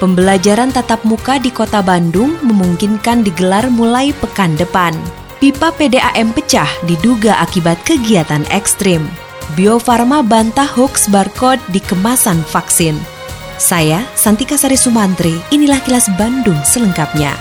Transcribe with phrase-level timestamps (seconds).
[0.00, 4.96] Pembelajaran tatap muka di Kota Bandung memungkinkan digelar mulai pekan depan.
[5.44, 9.04] Pipa PDAM pecah diduga akibat kegiatan ekstrim.
[9.52, 12.96] Bio Farma bantah hoax barcode di kemasan vaksin.
[13.60, 17.36] Saya, Santika Sari Sumantri, inilah kilas Bandung selengkapnya.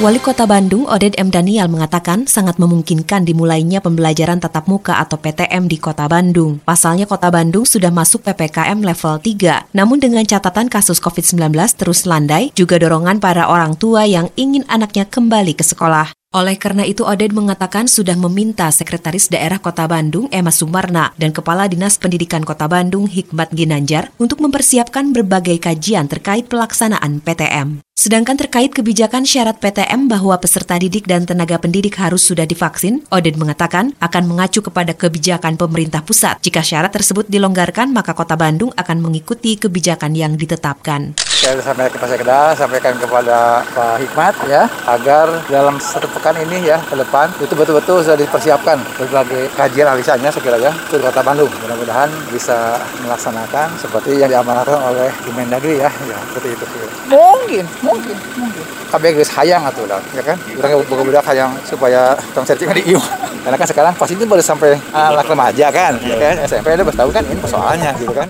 [0.00, 1.28] Wali Kota Bandung, Oded M.
[1.28, 6.56] Daniel mengatakan sangat memungkinkan dimulainya pembelajaran tatap muka atau PTM di Kota Bandung.
[6.64, 9.76] Pasalnya Kota Bandung sudah masuk PPKM level 3.
[9.76, 15.04] Namun dengan catatan kasus COVID-19 terus landai, juga dorongan para orang tua yang ingin anaknya
[15.04, 16.16] kembali ke sekolah.
[16.32, 21.68] Oleh karena itu, Oded mengatakan sudah meminta Sekretaris Daerah Kota Bandung, Emma Sumarna, dan Kepala
[21.68, 27.84] Dinas Pendidikan Kota Bandung, Hikmat Ginanjar, untuk mempersiapkan berbagai kajian terkait pelaksanaan PTM.
[28.00, 33.36] Sedangkan terkait kebijakan syarat PTM bahwa peserta didik dan tenaga pendidik harus sudah divaksin, Oded
[33.36, 36.40] mengatakan akan mengacu kepada kebijakan pemerintah pusat.
[36.40, 41.12] Jika syarat tersebut dilonggarkan, maka Kota Bandung akan mengikuti kebijakan yang ditetapkan.
[41.28, 46.80] Saya sampaikan kepada Sekda, sampaikan kepada Pak Hikmat ya, agar dalam satu pekan ini ya
[46.80, 51.52] ke depan itu betul-betul sudah dipersiapkan berbagai kajian alisanya sekiranya ke Kota Bandung.
[51.64, 56.64] Mudah-mudahan bisa melaksanakan seperti yang diamanatkan oleh Kemendagri ya, ya seperti itu.
[57.08, 58.64] Mungkin, mungkin, mungkin.
[58.90, 60.36] KBG hayang atau lah, ya kan?
[60.58, 63.00] Orang buka hayang supaya tong sertifikat di IU.
[63.40, 66.34] Karena kan sekarang pasti itu baru sampai anak remaja kan, ya kan?
[66.46, 68.28] SMP udah tahu kan ini persoalannya gitu kan.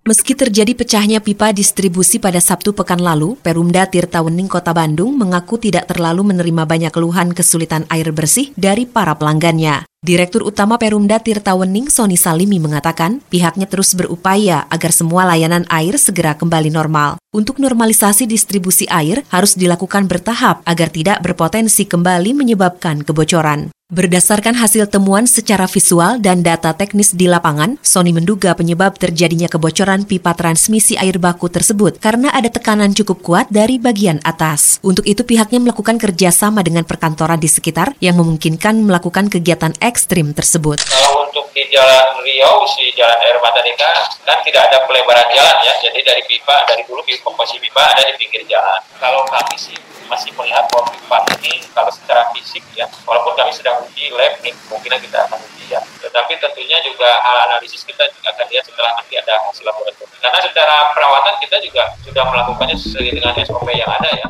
[0.00, 5.86] Meski terjadi pecahnya pipa distribusi pada Sabtu pekan lalu, Perumda Tirtawening Kota Bandung mengaku tidak
[5.86, 9.89] terlalu menerima banyak keluhan kesulitan air bersih dari para pelanggannya.
[10.00, 16.32] Direktur Utama Perumda Tirtawening Soni Salimi mengatakan pihaknya terus berupaya agar semua layanan air segera
[16.40, 17.20] kembali normal.
[17.36, 23.68] Untuk normalisasi distribusi air harus dilakukan bertahap agar tidak berpotensi kembali menyebabkan kebocoran.
[23.90, 30.06] Berdasarkan hasil temuan secara visual dan data teknis di lapangan, Sony menduga penyebab terjadinya kebocoran
[30.06, 34.78] pipa transmisi air baku tersebut karena ada tekanan cukup kuat dari bagian atas.
[34.86, 40.78] Untuk itu pihaknya melakukan kerjasama dengan perkantoran di sekitar yang memungkinkan melakukan kegiatan ekstrim tersebut.
[40.86, 43.90] Kalau untuk di Jalan Riau, si Jalan Air Matadeka,
[44.22, 47.02] kan tidak ada pelebaran jalan ya, jadi dari pipa, dari dulu
[47.34, 48.78] posisi pipa ada di pinggir jalan.
[49.02, 49.74] Kalau kami sih
[50.06, 54.54] masih melihat bahwa pipa ini kalau secara fisik ya, walaupun kami sedang uji lab nih,
[54.70, 55.80] mungkin kita akan uji ya.
[56.02, 60.10] Tetapi tentunya juga hal analisis kita juga akan lihat setelah nanti ada hasil laboratorium.
[60.20, 64.26] Karena secara perawatan kita juga sudah melakukannya sesuai dengan SOP yang ada ya.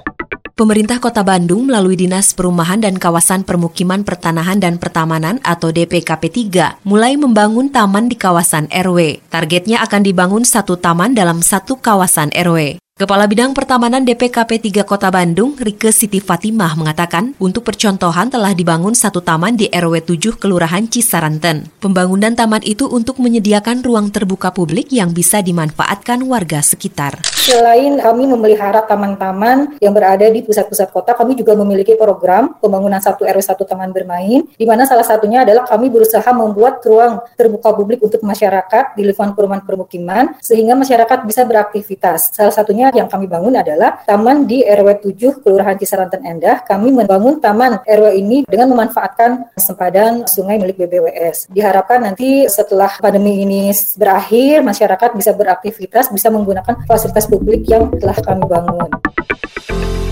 [0.61, 6.85] Pemerintah Kota Bandung melalui Dinas Perumahan dan Kawasan Permukiman Pertanahan dan Pertamanan atau DPKP 3
[6.85, 9.25] mulai membangun taman di kawasan RW.
[9.33, 12.77] Targetnya akan dibangun satu taman dalam satu kawasan RW.
[13.01, 18.93] Kepala Bidang Pertamanan DPKP 3 Kota Bandung, Rike Siti Fatimah mengatakan, untuk percontohan telah dibangun
[18.93, 21.73] satu taman di RW 7 Kelurahan Cisaranten.
[21.81, 27.25] Pembangunan taman itu untuk menyediakan ruang terbuka publik yang bisa dimanfaatkan warga sekitar.
[27.41, 33.25] Selain kami memelihara taman-taman yang berada di pusat-pusat kota, kami juga memiliki program pembangunan satu
[33.25, 38.05] RW 1 taman bermain, di mana salah satunya adalah kami berusaha membuat ruang terbuka publik
[38.05, 42.37] untuk masyarakat di lingkungan perumahan permukiman, sehingga masyarakat bisa beraktivitas.
[42.37, 46.63] Salah satunya yang kami bangun adalah taman di RW 7 Kelurahan Cisaranten Endah.
[46.63, 51.51] Kami membangun taman RW ini dengan memanfaatkan sempadan sungai milik BBWS.
[51.51, 58.19] Diharapkan nanti setelah pandemi ini berakhir, masyarakat bisa beraktivitas, bisa menggunakan fasilitas publik yang telah
[58.19, 58.91] kami bangun.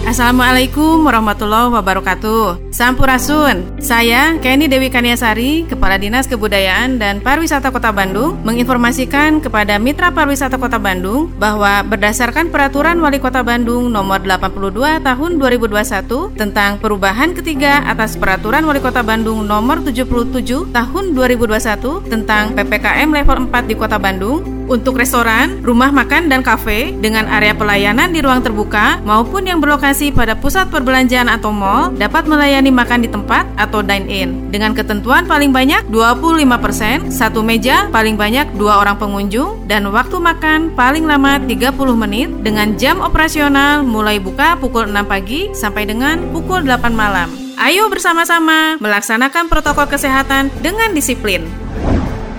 [0.08, 2.72] Assalamualaikum warahmatullahi wabarakatuh.
[2.72, 3.76] Sampurasun.
[3.76, 10.56] Saya Kenny Dewi Kaniasari, Kepala Dinas Kebudayaan dan Pariwisata Kota Bandung, menginformasikan kepada Mitra Pariwisata
[10.56, 17.84] Kota Bandung bahwa berdasarkan Peraturan Wali Kota Bandung Nomor 82 Tahun 2021 tentang perubahan ketiga
[17.84, 24.00] atas Peraturan Wali Kota Bandung Nomor 77 Tahun 2021 tentang PPKM level 4 di Kota
[24.00, 29.58] Bandung, untuk restoran, rumah makan, dan kafe dengan area pelayanan di ruang terbuka maupun yang
[29.58, 35.24] berlokasi pada pusat perbelanjaan atau mall dapat melayani makan di tempat atau dine-in dengan ketentuan
[35.24, 41.40] paling banyak 25%, satu meja paling banyak dua orang pengunjung, dan waktu makan paling lama
[41.42, 47.32] 30 menit dengan jam operasional mulai buka pukul 6 pagi sampai dengan pukul 8 malam.
[47.58, 51.42] Ayo bersama-sama melaksanakan protokol kesehatan dengan disiplin.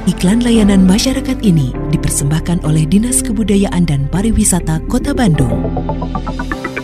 [0.09, 5.69] Iklan layanan masyarakat ini dipersembahkan oleh Dinas Kebudayaan dan Pariwisata Kota Bandung.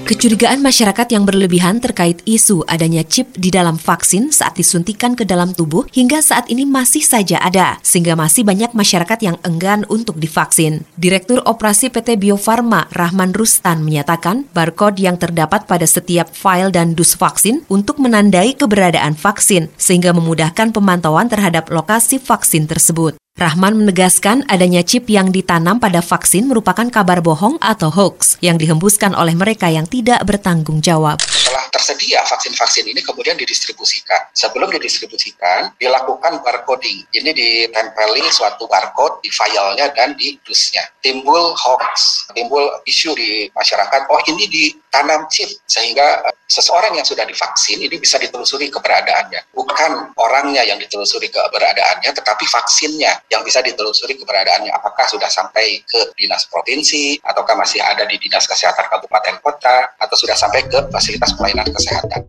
[0.05, 5.49] Kecurigaan masyarakat yang berlebihan terkait isu adanya chip di dalam vaksin saat disuntikan ke dalam
[5.49, 10.85] tubuh hingga saat ini masih saja ada, sehingga masih banyak masyarakat yang enggan untuk divaksin.
[10.93, 16.93] Direktur Operasi PT Bio Farma, Rahman Rustan, menyatakan barcode yang terdapat pada setiap file dan
[16.93, 23.17] dus vaksin untuk menandai keberadaan vaksin, sehingga memudahkan pemantauan terhadap lokasi vaksin tersebut.
[23.35, 29.11] Rahman menegaskan adanya chip yang ditanam pada vaksin merupakan kabar bohong atau hoax yang dihembuskan
[29.11, 31.19] oleh mereka yang tidak bertanggung jawab.
[31.55, 34.27] Setelah tersedia vaksin-vaksin ini kemudian didistribusikan.
[34.35, 37.07] Sebelum didistribusikan, dilakukan barcoding.
[37.15, 40.83] Ini ditempeli suatu barcode di filenya dan di dusnya.
[40.99, 47.23] Timbul hoax, timbul isu di masyarakat, oh ini ditanam chip sehingga eh, seseorang yang sudah
[47.23, 49.55] divaksin ini bisa ditelusuri keberadaannya.
[49.55, 56.03] Bukan orangnya yang ditelusuri keberadaannya, tetapi vaksinnya yang bisa ditelusuri keberadaannya apakah sudah sampai ke
[56.19, 61.31] dinas provinsi ataukah masih ada di dinas kesehatan kabupaten kota atau sudah sampai ke fasilitas
[61.45, 62.21] pelayanan kesehatan.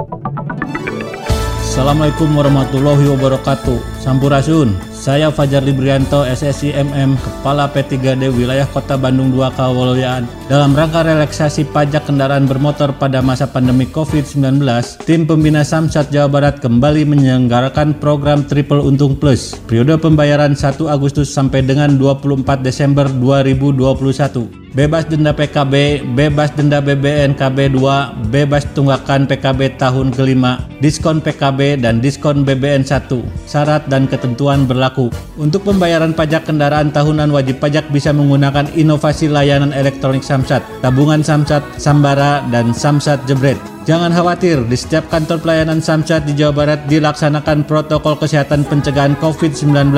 [1.64, 4.04] Assalamualaikum warahmatullahi wabarakatuh.
[4.04, 4.76] Sampurasun.
[5.06, 10.26] Saya Fajar Librianto, SSI MM, Kepala P3D Wilayah Kota Bandung 2 Kawalyaan.
[10.50, 14.66] Dalam rangka relaksasi pajak kendaraan bermotor pada masa pandemi COVID-19,
[15.06, 19.54] tim pembina Samsat Jawa Barat kembali menyelenggarakan program Triple Untung Plus.
[19.70, 27.32] Periode pembayaran 1 Agustus sampai dengan 24 Desember 2021 bebas denda PKB, bebas denda BBN
[27.32, 27.80] KB2,
[28.28, 33.08] bebas tunggakan PKB tahun kelima, diskon PKB dan diskon BBN 1.
[33.48, 35.12] Syarat dan ketentuan berlaku.
[35.36, 41.62] Untuk pembayaran pajak kendaraan tahunan wajib pajak bisa menggunakan inovasi layanan elektronik Samsat, tabungan Samsat,
[41.76, 43.60] Sambara, dan Samsat Jebret.
[43.86, 49.94] Jangan khawatir, di setiap kantor pelayanan Samsat di Jawa Barat dilaksanakan protokol kesehatan pencegahan COVID-19.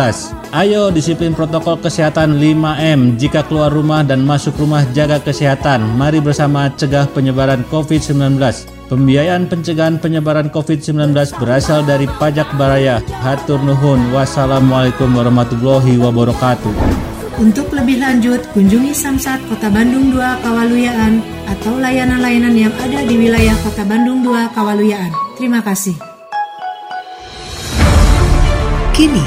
[0.52, 3.16] Ayo disiplin protokol kesehatan 5M.
[3.16, 5.80] Jika keluar rumah dan masuk rumah jaga kesehatan.
[5.96, 8.76] Mari bersama cegah penyebaran COVID-19.
[8.88, 13.04] Pembiayaan pencegahan penyebaran COVID-19 berasal dari pajak baraya.
[13.20, 14.00] Hatur nuhun.
[14.16, 16.72] Wassalamualaikum warahmatullahi wabarakatuh.
[17.36, 23.54] Untuk lebih lanjut, kunjungi Samsat Kota Bandung 2 Kawaluyaan atau layanan-layanan yang ada di wilayah
[23.60, 25.12] Kota Bandung 2 Kawaluyaan.
[25.36, 25.94] Terima kasih.
[28.96, 29.22] Kini,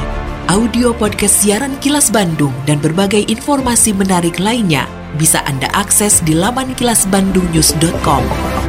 [0.51, 6.75] audio podcast siaran Kilas Bandung dan berbagai informasi menarik lainnya bisa Anda akses di laman
[6.75, 8.60] kilasbandungnews.com.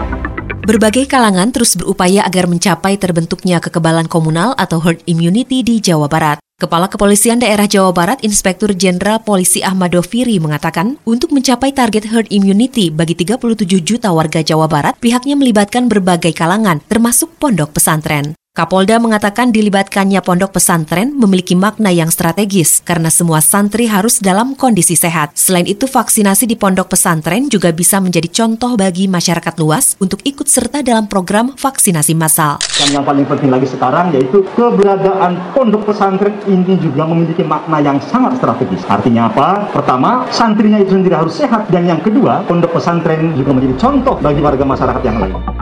[0.63, 6.39] Berbagai kalangan terus berupaya agar mencapai terbentuknya kekebalan komunal atau herd immunity di Jawa Barat.
[6.63, 12.31] Kepala Kepolisian Daerah Jawa Barat Inspektur Jenderal Polisi Ahmad Doviri mengatakan, untuk mencapai target herd
[12.31, 18.39] immunity bagi 37 juta warga Jawa Barat, pihaknya melibatkan berbagai kalangan, termasuk pondok pesantren.
[18.53, 24.93] Kapolda mengatakan dilibatkannya pondok pesantren memiliki makna yang strategis karena semua santri harus dalam kondisi
[24.93, 25.41] sehat.
[25.41, 30.45] Selain itu, vaksinasi di pondok pesantren juga bisa menjadi contoh bagi masyarakat luas untuk ikut
[30.45, 32.61] serta dalam program vaksinasi massal.
[32.77, 37.97] Dan yang paling penting lagi sekarang yaitu keberadaan pondok pesantren ini juga memiliki makna yang
[38.05, 38.85] sangat strategis.
[38.85, 39.73] Artinya apa?
[39.73, 44.45] Pertama, santrinya itu sendiri harus sehat dan yang kedua, pondok pesantren juga menjadi contoh bagi
[44.45, 45.62] warga masyarakat yang lain